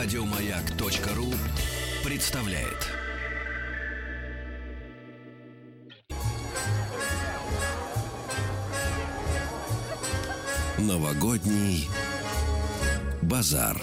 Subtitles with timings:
[0.00, 1.26] Радиомаяк.ру
[2.08, 2.86] представляет.
[10.78, 11.88] Новогодний
[13.22, 13.76] базар.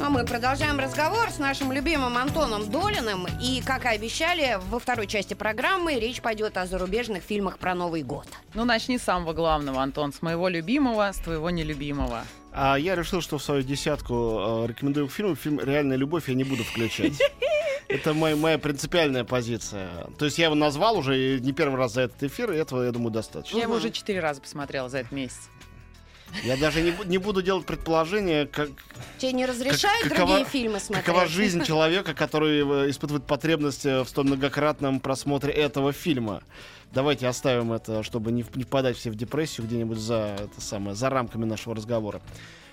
[0.00, 3.26] А мы продолжаем разговор с нашим любимым Антоном Долиным.
[3.42, 8.04] И, как и обещали, во второй части программы речь пойдет о зарубежных фильмах про Новый
[8.04, 8.28] год.
[8.54, 12.22] Ну, начни с самого главного, Антон, с моего любимого, с твоего нелюбимого.
[12.54, 15.34] А я решил, что в свою десятку э, рекомендую фильм.
[15.36, 17.14] Фильм «Реальная любовь» я не буду включать.
[17.88, 20.06] Это моя, моя принципиальная позиция.
[20.18, 22.92] То есть я его назвал уже не первый раз за этот эфир, и этого, я
[22.92, 23.56] думаю, достаточно.
[23.56, 25.48] Я его уже четыре раза посмотрела за этот месяц.
[26.44, 28.70] Я даже не, не буду делать предположение, как,
[29.18, 31.04] Тебе не разрешают какова- другие фильмы смотреть?
[31.04, 36.42] какова жизнь человека, который э, испытывает потребность э, в столь многократном просмотре этого фильма.
[36.92, 41.08] Давайте оставим это, чтобы не, не впадать все в депрессию где-нибудь за, это самое, за
[41.10, 42.20] рамками нашего разговора.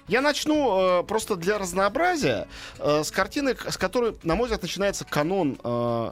[0.07, 2.48] Я начну э, просто для разнообразия
[2.80, 6.12] э, с картины, с которой, на мой взгляд, начинается канон, э,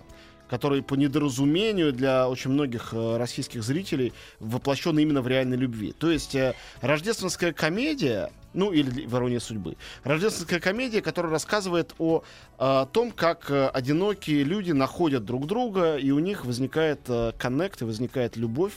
[0.50, 5.94] который по недоразумению для очень многих э, российских зрителей воплощен именно в реальной любви.
[5.98, 12.24] То есть э, рождественская комедия, ну или в «Иронии судьбы», рождественская комедия, которая рассказывает о
[12.60, 17.02] э, том, как одинокие люди находят друг друга, и у них возникает
[17.38, 18.74] коннект, и возникает любовь.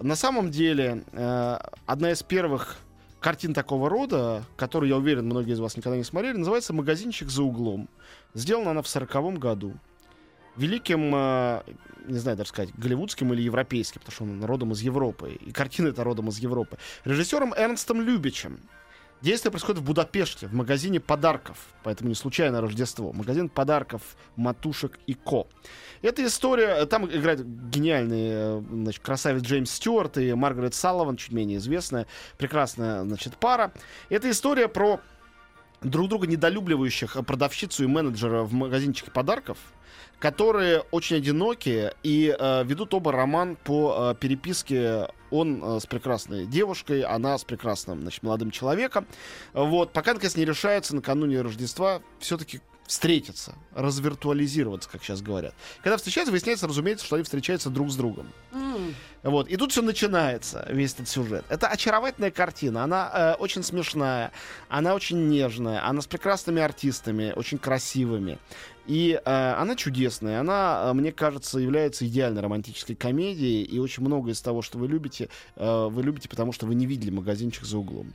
[0.00, 1.04] На самом деле,
[1.86, 2.78] одна из первых
[3.20, 7.42] картин такого рода, которую, я уверен, многие из вас никогда не смотрели, называется «Магазинчик за
[7.42, 7.88] углом».
[8.34, 9.74] Сделана она в сороковом году.
[10.56, 11.62] Великим, э,
[12.06, 15.32] не знаю даже сказать, голливудским или европейским, потому что он родом из Европы.
[15.32, 16.78] И картина это родом из Европы.
[17.04, 18.60] Режиссером Эрнстом Любичем.
[19.24, 21.56] Действие происходит в Будапеште, в магазине подарков.
[21.82, 23.10] Поэтому не случайно Рождество.
[23.14, 24.02] Магазин подарков
[24.36, 25.46] Матушек и Ко.
[26.02, 26.84] Эта история...
[26.84, 32.06] Там играет гениальный э, значит, красавец Джеймс Стюарт и Маргарет Салливан, чуть менее известная.
[32.36, 33.72] Прекрасная, значит, пара.
[34.10, 35.00] Это история про
[35.84, 39.58] друг друга недолюбливающих продавщицу и менеджера в магазинчике подарков,
[40.18, 45.08] которые очень одинокие и э, ведут оба роман по э, переписке.
[45.30, 49.06] Он э, с прекрасной девушкой, она с прекрасным значит, молодым человеком.
[49.52, 55.54] Вот, пока, наконец, не решаются накануне Рождества все-таки встретиться, развиртуализироваться, как сейчас говорят.
[55.82, 58.28] Когда встречаются, выясняется, разумеется, что они встречаются друг с другом.
[58.52, 59.48] М, Вот.
[59.48, 61.44] И тут все начинается, весь этот сюжет.
[61.48, 62.84] Это очаровательная картина.
[62.84, 64.32] Она э, очень смешная,
[64.68, 68.38] она очень нежная, она с прекрасными артистами, очень красивыми.
[68.86, 70.40] И э, она чудесная.
[70.40, 73.62] Она, э, мне кажется, является идеальной романтической комедией.
[73.64, 76.84] И очень много из того, что вы любите, э, вы любите, потому что вы не
[76.84, 78.12] видели магазинчик за углом.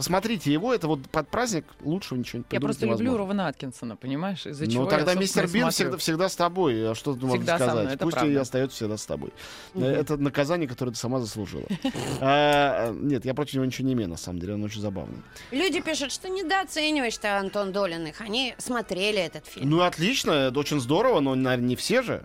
[0.00, 3.18] Посмотрите его, это вот под праздник лучшего ничего не Я просто люблю невозможно.
[3.18, 4.46] Рована Аткинсона, понимаешь?
[4.46, 5.70] Из-за Ну чего тогда мистер Бин смотрю.
[5.72, 6.90] всегда, всегда с тобой.
[6.90, 7.84] А что ты можешь сказать?
[7.84, 8.40] мной, Пусть и правда.
[8.40, 9.30] остается всегда с тобой.
[9.74, 11.64] Э, Это наказание, которое ты сама заслужила.
[12.22, 14.54] А, Нет, я против него ничего не имею, на самом деле.
[14.54, 15.18] Он очень забавный.
[15.50, 18.20] Люди пишут, что недооцениваешь ты Антон Долиных.
[18.22, 19.68] Они смотрели этот фильм.
[19.68, 22.24] Ну, отлично, это очень здорово, но, наверное, не все же.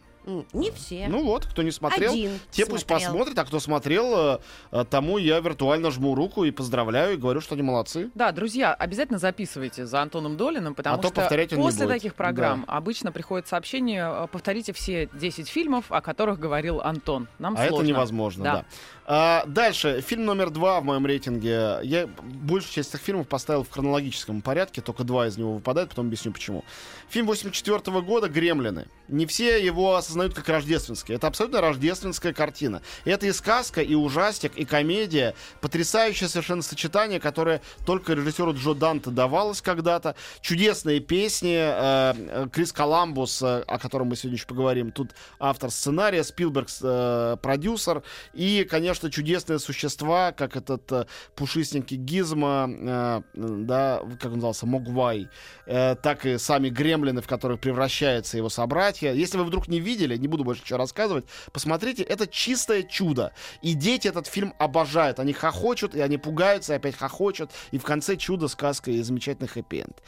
[0.54, 1.06] Не все.
[1.08, 3.12] Ну вот, кто не смотрел, Один те пусть смотрел.
[3.12, 4.40] посмотрят, а кто смотрел, э,
[4.72, 8.10] э, тому я виртуально жму руку и поздравляю, и говорю, что они молодцы.
[8.16, 11.86] Да, друзья, обязательно записывайте за Антоном Долиным, потому А то что повторять он не после
[11.86, 11.96] будет.
[11.96, 17.28] таких программ обычно приходит сообщение, э, повторите все 10 фильмов, о которых говорил Антон.
[17.40, 17.76] Нам А сложно.
[17.76, 18.54] это невозможно, да.
[18.54, 18.66] Да.
[19.08, 21.80] А, дальше, фильм номер два в моем рейтинге.
[21.84, 26.08] Я большую часть этих фильмов поставил в хронологическом порядке, только два из него выпадают, потом
[26.08, 26.64] объясню почему.
[27.10, 28.88] Фильм 84 года «Гремлины».
[29.08, 31.14] Не все его осознают как рождественский.
[31.14, 32.82] Это абсолютно рождественская картина.
[33.04, 35.36] Это и сказка, и ужастик, и комедия.
[35.62, 40.16] Потрясающее совершенно сочетание, которое только режиссеру Джо Данте давалось когда-то.
[40.42, 41.56] Чудесные песни.
[41.56, 46.70] э, э, Крис Коламбус, э, о котором мы сегодня еще поговорим, тут автор сценария, Спилберг
[46.82, 48.02] э, продюсер.
[48.34, 55.30] И, конечно, чудесные существа, как этот э, пушистенький Гизма, э, да, как он назывался, Могвай,
[55.66, 59.14] э, так и сами гремлины, в которых превращаются его собратья.
[59.14, 63.34] Если вы вдруг не видели, не буду больше ничего рассказывать, посмотрите, это чистое чудо.
[63.62, 65.20] И дети этот фильм обожают.
[65.20, 67.52] Они хохочут, и они пугаются, и опять хохочут.
[67.72, 70.02] И в конце чудо, сказка и замечательный хэппи-энд.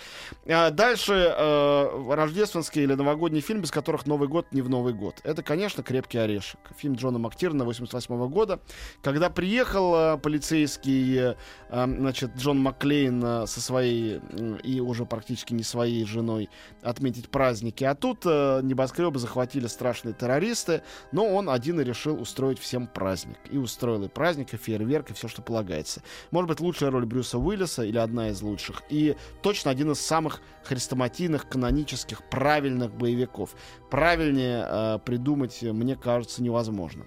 [0.47, 5.15] А Дальше э, рождественский или новогодний фильм, без которых Новый год не в Новый год.
[5.23, 6.59] Это, конечно, «Крепкий орешек».
[6.77, 8.59] Фильм Джона Мактирна 88 года.
[9.01, 11.35] Когда приехал э, полицейский, э,
[11.69, 14.19] э, значит, Джон Маклейн со своей
[14.63, 16.49] и уже практически не своей женой
[16.81, 17.83] отметить праздники.
[17.83, 20.81] А тут небоскребы захватили страшные террористы,
[21.11, 23.37] но он один и решил устроить всем праздник.
[23.51, 26.01] И устроил и праздник, и фейерверк, и все, что полагается.
[26.31, 28.83] Может быть, лучшая роль Брюса Уиллиса или одна из лучших.
[28.89, 33.55] И точно один из самых хрестоматийных, канонических, правильных боевиков.
[33.89, 37.05] Правильнее э, придумать, мне кажется, невозможно.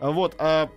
[0.00, 0.34] Вот.
[0.38, 0.70] а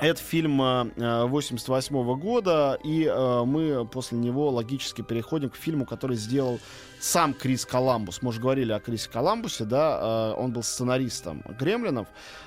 [0.00, 6.16] Это фильм э, 88 года, и э, мы после него логически переходим к фильму, который
[6.16, 6.60] сделал
[7.00, 8.22] сам Крис Коламбус.
[8.22, 12.06] Мы уже говорили о Крисе Коламбусе, да, э, он был сценаристом «Гремлинов».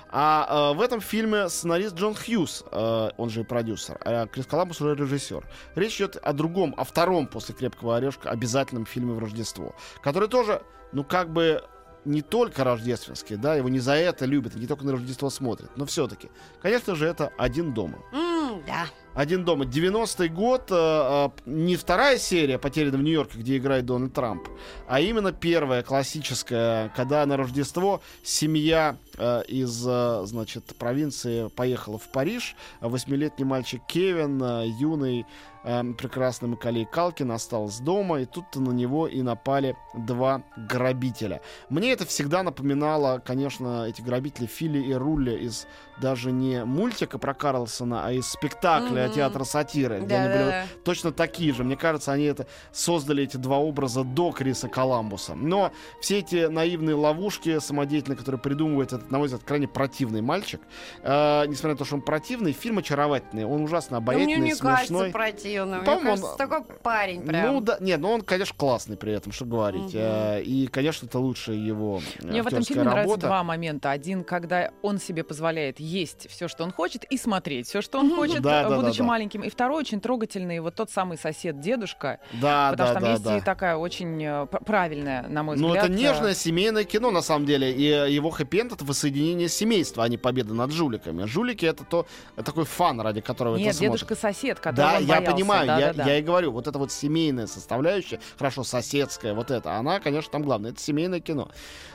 [0.09, 4.45] А э, в этом фильме сценарист Джон Хьюз, э, он же и продюсер, а Крис
[4.45, 5.45] Коламбус уже режиссер.
[5.75, 10.61] Речь идет о другом, о втором после «Крепкого орешка» обязательном фильме в Рождество, который тоже,
[10.93, 11.61] ну, как бы
[12.05, 15.85] не только рождественский, да, его не за это любят, не только на Рождество смотрят, но
[15.85, 16.29] все-таки,
[16.61, 17.99] конечно же, это «Один дома».
[18.11, 18.85] М, да.
[19.13, 19.65] «Один дома».
[19.65, 24.47] 90-й год, э, э, не вторая серия «Потеряна в Нью-Йорке», где играет Дональд Трамп,
[24.87, 32.09] а именно первая, классическая, когда на Рождество семья э, из, э, значит, провинции поехала в
[32.11, 35.25] Париж, восьмилетний мальчик Кевин, э, юный
[35.63, 41.41] э, прекрасный Макалей Калкин остался дома, и тут-то на него и напали два грабителя.
[41.69, 45.67] Мне это всегда напоминало, конечно, эти грабители Фили и Рулли из
[46.01, 49.13] даже не мультика про Карлсона, а из спектакля Мгм.
[49.13, 51.63] театра сатиры, где они были точно такие же.
[51.63, 55.35] Мне кажется, они это создали эти два образа до Криса Коламбуса.
[55.35, 55.71] Но
[56.01, 60.59] все эти наивные ловушки самодеятельные, которые придумывает этот, на мой взгляд, крайне противный мальчик,
[61.03, 63.45] э, несмотря на то, что он противный, фильм очаровательный.
[63.45, 65.11] Он ужасно Ну, Мне обаятельный, не кажется смешной.
[65.11, 65.81] противным.
[65.81, 67.53] Мне кажется, он- такой парень прям.
[67.53, 69.93] Ну да, нет, ну он, конечно, классный при этом, что говорить.
[69.93, 70.01] Мгм.
[70.01, 73.27] Э, И, конечно, это лучшая его Мне в этом фильме нравятся работа.
[73.27, 73.91] два момента.
[73.91, 78.15] Один, когда он себе позволяет есть все, что он хочет, и смотреть все, что он
[78.15, 79.07] хочет, Да, да, будучи да, да.
[79.09, 79.43] маленьким.
[79.43, 83.23] И второй очень трогательный, вот тот самый сосед-дедушка, Да, потому да, что там да, есть
[83.23, 83.37] да.
[83.37, 85.85] и такая очень э, правильная, на мой Ну, взгляд.
[85.85, 87.71] это э, нежное семейное кино, на самом деле.
[87.71, 91.25] И э, его хэппи-энд— это воссоединение семейства, а не победа над жуликами.
[91.25, 92.05] Жулики— это то,
[92.35, 93.91] это такой фан, ради которого Нет, это смотрит.
[93.93, 95.31] дедушка-сосед, которого Да, он я боялся.
[95.31, 96.09] понимаю, я, Да-да-да.
[96.11, 100.43] я и говорю, вот эта вот семейная составляющая, хорошо, соседская, вот это, она, конечно, там
[100.43, 101.49] главное, это семейное кино.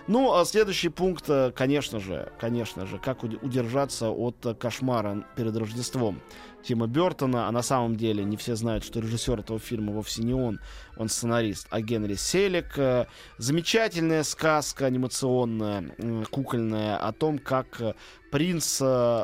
[0.07, 3.39] Ну, а следующий пункт, конечно же, конечно же, как уд-
[3.87, 6.21] удержаться от э, кошмара перед Рождеством
[6.63, 10.35] Тима Бертона, а на самом деле не все знают, что режиссер этого фильма вовсе не
[10.35, 10.59] он,
[10.97, 12.77] он сценарист, а Генри Селик.
[12.77, 13.07] Э,
[13.39, 15.95] Замечательная сказка анимационная,
[16.31, 17.95] кукольная, о том, как э,
[18.31, 18.83] принц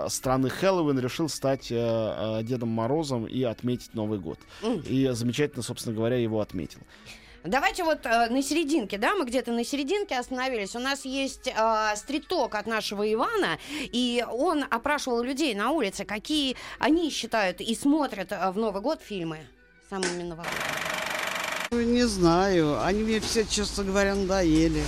[0.09, 4.39] страны Хэллоуин решил стать Дедом Морозом и отметить Новый год.
[4.89, 6.81] И замечательно, собственно говоря, его отметил.
[7.45, 10.77] Давайте вот э, на серединке, да, мы где-то на серединке остановились.
[10.77, 16.57] У нас есть э, стриток от нашего Ивана, и он опрашивал людей на улице, какие
[16.79, 19.39] они считают и смотрят э, в Новый год фильмы
[19.91, 20.61] самыми новогодними.
[21.73, 22.81] Ну, Не знаю.
[22.85, 24.85] Они мне все, честно говоря, надоели.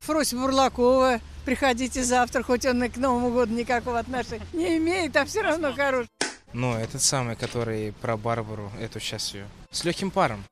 [0.00, 1.20] Фрось Бурлакова.
[1.46, 5.72] Приходите завтра, хоть он и к Новому году никакого отношения не имеет, а все равно
[5.72, 6.06] хорош.
[6.52, 9.46] Ну, этот самый, который про Барбару, эту сейчас ее.
[9.70, 10.44] С легким паром.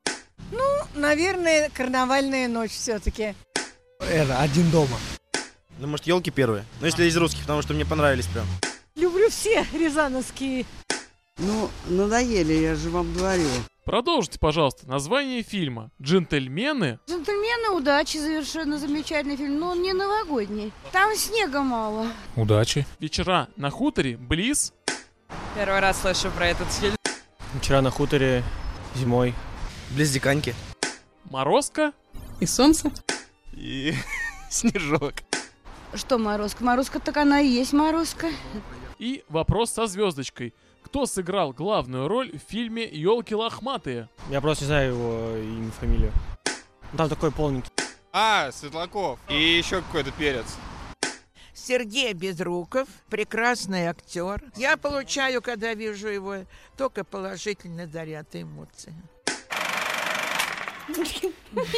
[0.95, 3.35] Наверное, карнавальная ночь все-таки.
[4.01, 4.99] Это один дома.
[5.79, 6.65] Ну, может, елки первые.
[6.81, 8.47] Ну, если из русских, потому что мне понравились прям.
[8.95, 10.67] Люблю все рязановские.
[11.39, 13.49] Ну, надоели, я же вам говорю.
[13.85, 15.91] Продолжите, пожалуйста, название фильма.
[16.01, 17.01] Джентльмены.
[17.09, 20.73] Джентльмены удачи, совершенно замечательный фильм, но он не новогодний.
[20.93, 22.07] Там снега мало.
[22.37, 22.87] Удачи.
[23.01, 24.17] Вечера на хуторе.
[24.17, 24.73] Близ.
[25.57, 26.95] Первый раз слышу про этот фильм.
[27.59, 28.45] Вчера на хуторе
[28.95, 29.35] зимой.
[29.91, 30.55] Близ Диканьки.
[31.33, 31.95] Морозко.
[32.41, 32.93] И солнце?
[33.55, 33.95] И
[34.51, 35.15] снежок.
[35.95, 36.63] Что Морозка?
[36.63, 38.29] Морозка так она и есть Морозка.
[38.99, 40.53] И вопрос со звездочкой.
[40.83, 44.11] Кто сыграл главную роль в фильме «Елки лохматые»?
[44.29, 46.13] Я просто не знаю его имя, фамилию.
[46.93, 47.71] Ну, Там такой полненький.
[48.13, 49.19] А, Светлаков.
[49.31, 50.45] И еще какой-то перец.
[51.55, 54.43] Сергей Безруков, прекрасный актер.
[54.55, 56.45] Я получаю, когда вижу его,
[56.77, 58.93] только положительный заряд эмоций.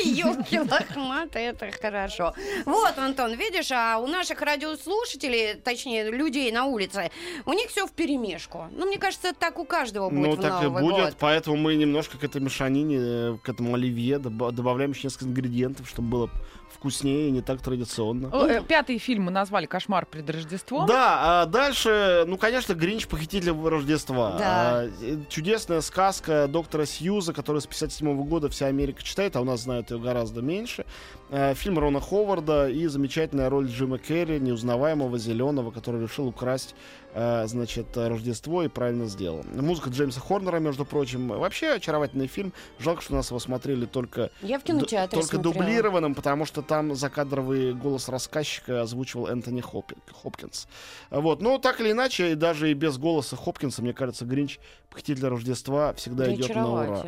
[0.05, 2.35] Елки лохматые, это хорошо.
[2.65, 7.11] Вот, Антон, видишь, а у наших радиослушателей, точнее, людей на улице,
[7.45, 8.67] у них все в перемешку.
[8.73, 11.17] Ну, мне кажется, так у каждого будет ну, в так и Новый будет, год.
[11.19, 16.09] поэтому мы немножко к этой мешанине, к этому оливье доба- добавляем еще несколько ингредиентов, чтобы
[16.09, 16.31] было
[16.75, 18.29] вкуснее и не так традиционно.
[18.29, 20.87] О, э, Пятый фильм мы назвали «Кошмар перед Рождеством».
[20.87, 24.37] Да, а дальше, ну, конечно, Гринч похититель Рождества.
[24.39, 24.45] Да.
[24.45, 29.45] А, э, чудесная сказка доктора Сьюза, которую с 57 года вся Америка читает, а у
[29.45, 30.85] нас знают ее гораздо меньше.
[31.31, 36.75] А, фильм Рона Ховарда и замечательная роль Джима Керри, неузнаваемого зеленого, который решил украсть,
[37.15, 39.45] а, значит, Рождество и правильно сделал.
[39.55, 41.29] Музыка Джеймса Хорнера, между прочим.
[41.29, 42.53] Вообще очаровательный фильм.
[42.79, 45.55] Жалко, что нас его смотрели только Я в кинотеатре Только смотрела.
[45.55, 50.67] дублированным, потому что там закадровый голос рассказчика озвучивал Энтони Хопкинс.
[51.11, 51.41] Вот.
[51.41, 54.59] Но так или иначе, и даже и без голоса Хопкинса, мне кажется, Гринч,
[54.91, 57.05] похититель Рождества, всегда Да идет на ура.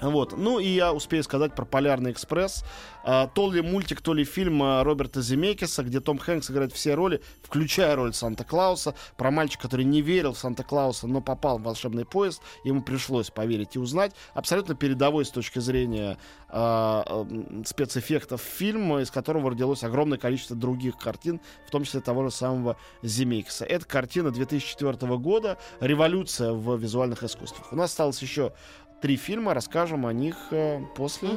[0.00, 0.36] Вот.
[0.36, 2.64] Ну и я успею сказать про «Полярный экспресс».
[3.06, 6.94] А, то ли мультик, то ли фильм а, Роберта Земекиса, где Том Хэнкс играет все
[6.94, 12.06] роли, включая роль Санта-Клауса, про мальчика, который не верил в Санта-Клауса, но попал в волшебный
[12.06, 14.12] поезд, ему пришлось поверить и узнать.
[14.32, 16.16] Абсолютно передовой с точки зрения
[16.48, 17.26] а,
[17.66, 22.78] спецэффектов фильм, из которого родилось огромное количество других картин, в том числе того же самого
[23.02, 23.66] Земекиса.
[23.66, 27.70] Это картина 2004 года «Революция в визуальных искусствах».
[27.70, 28.54] У нас осталось еще
[29.04, 31.28] три фильма, расскажем о них э, после.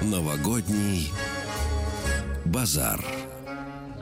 [0.00, 1.12] Новогодний
[2.44, 3.00] базар.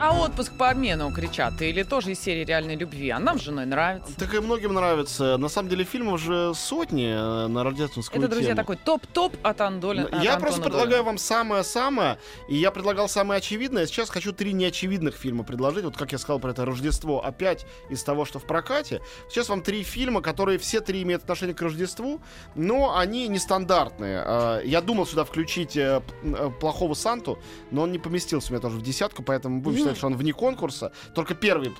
[0.03, 3.11] А отпуск по обмену кричат, или тоже из серии реальной любви.
[3.11, 4.11] А нам с женой нравится.
[4.17, 5.37] Так и многим нравится.
[5.37, 8.57] На самом деле фильмов же сотни э, на рождественскую Это, друзья, тему.
[8.57, 10.07] такой топ-топ от Андолина.
[10.07, 10.69] от Я Антона просто Долина.
[10.71, 12.17] предлагаю вам самое-самое,
[12.49, 13.85] и я предлагал самое очевидное.
[13.85, 15.83] Сейчас хочу три неочевидных фильма предложить.
[15.85, 19.01] Вот как я сказал про это Рождество, опять из того, что в прокате.
[19.29, 22.21] Сейчас вам три фильма, которые все три имеют отношение к Рождеству,
[22.55, 24.23] но они нестандартные.
[24.25, 27.37] А, Я думал сюда включить э, э, плохого Санту,
[27.69, 30.33] но он не поместился у меня тоже в десятку, поэтому будем считать, что он вне
[30.33, 30.91] конкурса.
[31.13, 31.73] Только первый,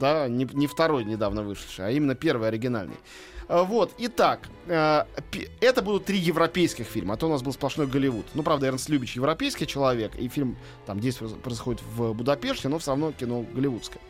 [0.00, 2.96] да, не, не второй недавно вышедший, а именно первый оригинальный.
[3.48, 5.04] А, Вот, итак, э,
[5.60, 8.26] это будут три европейских фильма, а то у нас был сплошной Голливуд.
[8.34, 10.56] Ну, правда, Эрнст Любич европейский человек, и фильм,
[10.86, 14.02] там, действие происходит в Будапеште, но все равно кино голливудское.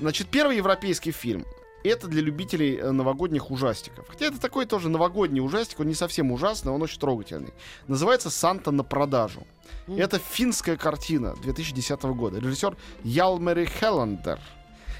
[0.00, 1.46] Значит, первый европейский фильм.
[1.88, 4.08] Это для любителей э, новогодних ужастиков.
[4.08, 7.52] Хотя это такой тоже новогодний ужастик, он не совсем ужасный, он очень трогательный.
[7.86, 9.46] Называется «Санта на продажу».
[9.88, 12.38] Это финская картина 2010 года.
[12.38, 14.40] Режиссер Ялмери Хеллендер.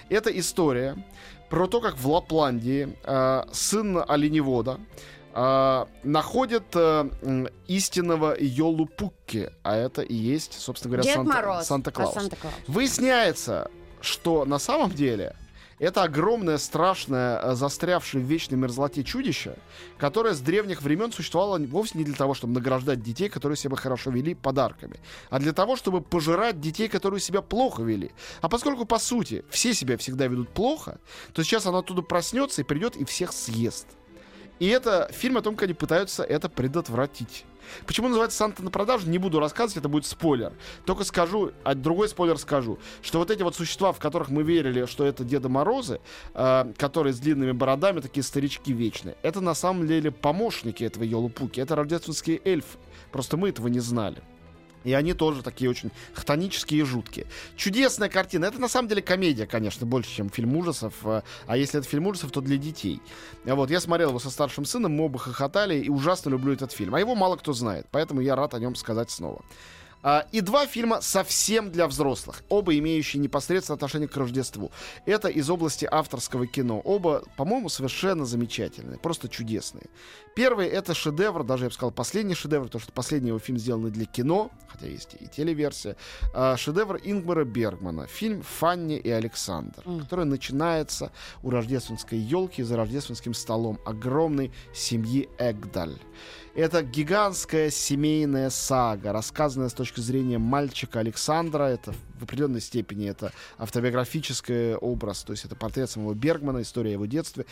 [0.09, 0.97] Это история
[1.49, 4.79] про то, как в Лапландии э, сын оленевода
[5.35, 11.67] э, находит э, истинного Йолупукки, а это и есть, собственно говоря, Дед Санта, Мороз.
[11.67, 12.17] Санта-Клаус.
[12.17, 12.55] А Санта-Клаус.
[12.69, 15.35] Выясняется, что на самом деле
[15.79, 19.57] это огромное, страшное, э, застрявшее в вечной мерзлоте чудище,
[19.99, 24.11] которое с древних времен существовало вовсе не для того, чтобы награждать детей, которые себя хорошо
[24.11, 28.13] вели, подарками, а для того, чтобы пожирать детей, которые себя плохо вели.
[28.41, 30.99] А поскольку, по сути, все себя всегда ведут плохо,
[31.33, 33.87] то сейчас оно оттуда проснется и придет и всех съест.
[34.59, 37.45] И это фильм о том, как они пытаются это предотвратить.
[37.87, 40.53] Почему называется Санта на продажу, не буду рассказывать, это будет спойлер.
[40.85, 44.87] Только скажу, а другой спойлер скажу, что вот эти вот существа, в которых мы верили,
[44.87, 46.01] что это Деда Морозы,
[46.35, 51.61] э, которые с длинными бородами, такие старички вечные, это на самом деле помощники этого Йолупуки,
[51.61, 52.79] это рождественские эльфы.
[53.13, 54.23] Просто мы этого не знали.
[54.87, 57.27] И они тоже такие очень хтонические и жуткие.
[57.57, 58.45] Чудесная картина.
[58.45, 60.95] Это на самом деле комедия, конечно, больше, чем фильм ужасов.
[61.05, 63.01] э, А если это фильм ужасов, то для детей.
[63.45, 66.71] А Вот, я смотрел его со старшим сыном, мы оба хохотали и ужасно люблю этот
[66.71, 66.95] фильм.
[66.95, 69.45] А его мало кто знает, поэтому я рад о нем сказать снова.
[70.09, 74.71] А, И два фильма совсем для взрослых, оба имеющие непосредственное отношение к Рождеству.
[75.05, 76.79] Это из области авторского кино.
[76.79, 79.87] Оба, по-моему, совершенно замечательные, просто чудесные.
[80.37, 83.91] Первый это шедевр, даже я бы сказал последний шедевр, потому что последний его фильм сделанный
[83.91, 85.97] для кино, хотя есть и телеверсия.
[86.33, 88.07] а, Шедевр Ингмара Бергмана.
[88.07, 91.11] Фильм «Фанни и Александр», который начинается
[91.43, 95.99] у рождественской елки за рождественским столом огромной семьи Эгдаль.
[96.57, 101.65] Это гигантская семейная сага, рассказанная с точки зрения мальчика Александра.
[101.65, 107.05] Это в определенной степени это автобиографический образ, то есть это портрет самого Бергмана, история его
[107.05, 107.45] детства,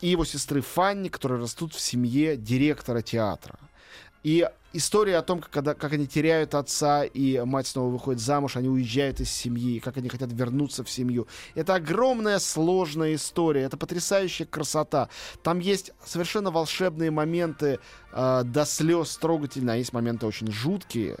[0.00, 3.56] и его сестры Фанни, которые растут в семье директора театра.
[4.22, 8.56] И история о том, как, когда, как они теряют отца, и мать снова выходит замуж,
[8.56, 11.26] они уезжают из семьи, как они хотят вернуться в семью.
[11.54, 15.08] Это огромная сложная история, это потрясающая красота.
[15.42, 17.78] Там есть совершенно волшебные моменты
[18.12, 21.16] э, до слез трогательные, а есть моменты очень жуткие.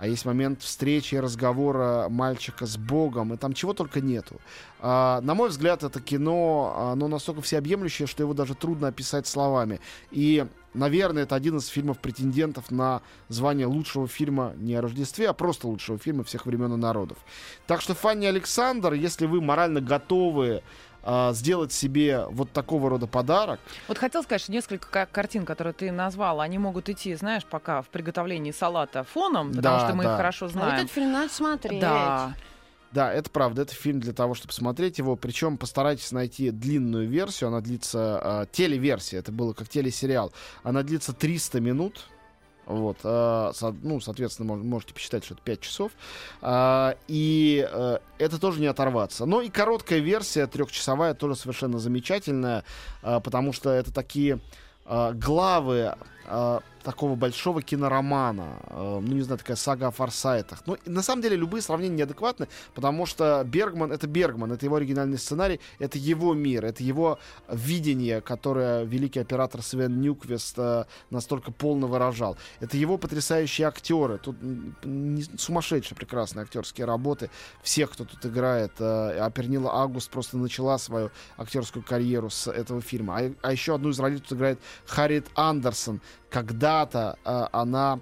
[0.00, 4.40] А есть момент встречи и разговора мальчика с Богом, и там чего только нету.
[4.78, 9.78] А, на мой взгляд, это кино, оно настолько всеобъемлющее, что его даже трудно описать словами.
[10.10, 15.66] И, наверное, это один из фильмов-претендентов на звание лучшего фильма не о Рождестве, а просто
[15.68, 17.18] лучшего фильма всех времен и народов.
[17.66, 20.62] Так что, Фанни Александр, если вы морально готовы
[21.02, 23.58] а, сделать себе вот такого рода подарок,
[23.88, 27.80] Вот хотел сказать, что несколько ка- картин, которые ты назвал, они могут идти, знаешь, пока
[27.80, 30.10] в приготовлении салата фоном, потому Да, что мы да.
[30.10, 30.74] их хорошо А вот знаем.
[30.74, 31.80] этот фильм надо смотреть.
[31.80, 32.34] Да.
[32.92, 35.14] Да, это правда, это фильм для того, чтобы смотреть его.
[35.14, 37.48] Причем постарайтесь найти длинную версию.
[37.48, 40.32] Она длится э, телеверсия, это было как телесериал.
[40.64, 42.06] Она длится 300 минут.
[42.66, 45.92] Вот, э, со- ну, соответственно, мож- можете посчитать, что это 5 часов.
[46.40, 49.24] А, и э, это тоже не оторваться.
[49.24, 52.64] Но и короткая версия, трехчасовая, тоже совершенно замечательная,
[53.02, 54.40] а, потому что это такие
[54.84, 55.94] а, главы
[56.26, 58.58] э, такого большого киноромана.
[58.68, 60.62] Э, ну, не знаю, такая сага о форсайтах.
[60.66, 65.18] Ну, на самом деле, любые сравнения неадекватны, потому что Бергман— это Бергман, это его оригинальный
[65.18, 67.18] сценарий, это его мир, это его
[67.48, 72.36] видение, которое великий оператор Свен Нюквест э, настолько полно выражал.
[72.60, 74.18] Это его потрясающие актеры.
[74.18, 77.30] Тут не- сумасшедшие прекрасные актерские работы
[77.62, 78.72] всех, кто тут играет.
[78.78, 83.18] Э, а Пернила Август просто начала свою актерскую карьеру с этого фильма.
[83.18, 86.00] А, а еще одну из ролей тут играет Харриет Андерсон.
[86.30, 88.00] Когда-то э, она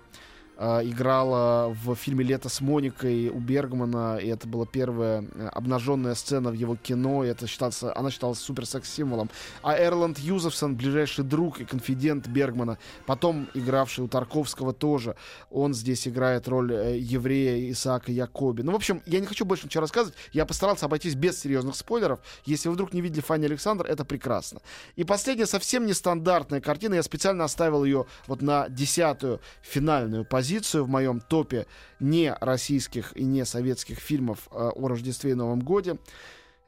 [0.58, 6.50] играла в фильме «Лето с Моникой» у Бергмана, и это была первая э, обнаженная сцена
[6.50, 9.30] в его кино, и это считался, она считалась супер секс-символом.
[9.62, 15.14] А Эрланд Юзефсон, ближайший друг и конфидент Бергмана, потом игравший у Тарковского тоже,
[15.50, 18.62] он здесь играет роль э, еврея Исаака Якоби.
[18.62, 22.18] Ну, в общем, я не хочу больше ничего рассказывать, я постарался обойтись без серьезных спойлеров.
[22.46, 24.60] Если вы вдруг не видели Фанни Александр, это прекрасно.
[24.96, 30.47] И последняя совсем нестандартная картина, я специально оставил ее вот на десятую финальную позицию
[30.82, 31.66] в моем топе
[32.00, 35.98] не российских и не советских фильмов э, о Рождестве и Новом Годе.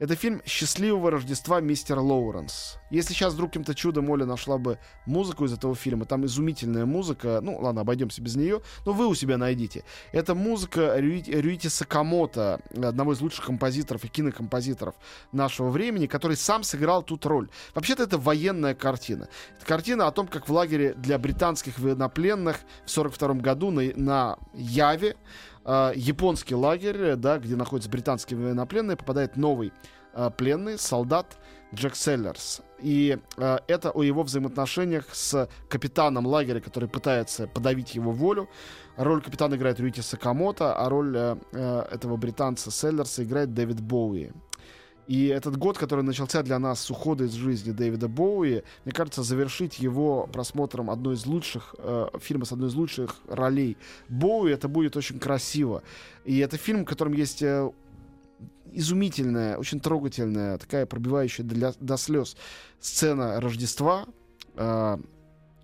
[0.01, 2.79] Это фильм «Счастливого Рождества, мистер Лоуренс».
[2.89, 7.39] Если сейчас вдруг каким-то чудом Оля нашла бы музыку из этого фильма, там изумительная музыка,
[7.43, 9.83] ну ладно, обойдемся без нее, но вы у себя найдите.
[10.11, 14.95] Это музыка Рюити, Рюити Сакамото, одного из лучших композиторов и кинокомпозиторов
[15.31, 17.49] нашего времени, который сам сыграл тут роль.
[17.75, 19.29] Вообще-то это военная картина.
[19.57, 22.55] Это картина о том, как в лагере для британских военнопленных
[22.87, 25.15] в 1942 году на, на Яве
[25.65, 29.71] э, японский лагерь, да, где находятся британские военнопленные, попадает новый
[30.13, 31.37] э, пленный, солдат
[31.73, 32.61] Джек Селлерс.
[32.79, 38.49] И э, это о его взаимоотношениях с капитаном лагеря, который пытается подавить его волю.
[38.97, 44.31] Роль капитана играет Рюити Сакамото, а роль э, э, этого британца Селлерса играет Дэвид Боуи.
[45.07, 49.23] И этот год, который начался для нас с ухода из жизни Дэвида Боуи, мне кажется,
[49.23, 53.77] завершить его просмотром одной из лучших э, фильма с одной из лучших ролей
[54.09, 55.83] Боуи, это будет очень красиво.
[56.23, 57.69] И это фильм, в котором есть э,
[58.71, 62.37] изумительная, очень трогательная, такая пробивающая для, до слез
[62.79, 64.05] сцена Рождества,
[64.55, 64.97] э,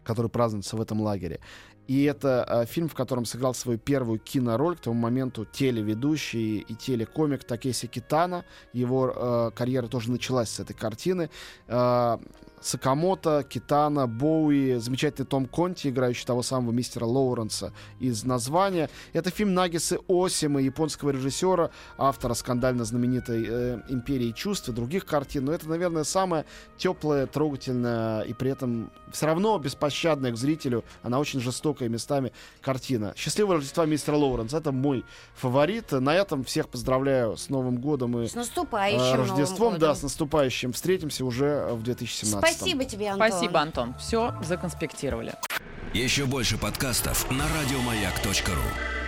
[0.03, 1.39] который празднуется в этом лагере.
[1.88, 6.75] И это э, фильм, в котором сыграл свою первую кинороль к тому моменту телеведущий и
[6.75, 8.44] телекомик Такеси Китана.
[8.74, 11.29] Его э, карьера тоже началась с этой картины.
[11.67, 12.17] Э,
[12.61, 18.89] Сакамото, Китана, Боуи, замечательный Том Конти, играющий того самого мистера Лоуренса из названия.
[19.13, 25.45] Это фильм Нагисы Осима, японского режиссера, автора скандально знаменитой э, «Империи чувств» и других картин.
[25.45, 26.45] Но это, наверное, самая
[26.77, 30.84] теплая, трогательная и при этом все равно беспощадная к зрителю.
[31.03, 33.13] Она очень жестокая местами картина.
[33.15, 35.05] «Счастливого Рождества, мистер Лоуренс»— это мой
[35.36, 35.91] фаворит.
[35.91, 39.73] На этом всех поздравляю с Новым годом и С наступающим э, Новым Рождеством.
[39.73, 39.79] годом.
[39.79, 40.73] Да, с наступающим.
[40.73, 43.29] Встретимся уже в 2017 Спасибо тебе, Антон.
[43.29, 43.95] Спасибо, Антон.
[43.99, 45.33] Все законспектировали.
[45.93, 49.07] Еще больше подкастов на радиомаяк.ру.